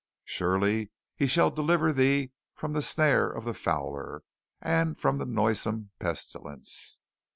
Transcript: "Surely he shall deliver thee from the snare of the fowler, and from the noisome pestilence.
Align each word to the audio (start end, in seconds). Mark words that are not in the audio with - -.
"Surely 0.25 0.89
he 1.15 1.27
shall 1.27 1.51
deliver 1.51 1.93
thee 1.93 2.31
from 2.55 2.73
the 2.73 2.81
snare 2.81 3.29
of 3.29 3.45
the 3.45 3.53
fowler, 3.53 4.23
and 4.59 4.97
from 4.97 5.19
the 5.19 5.27
noisome 5.27 5.91
pestilence. 5.99 6.97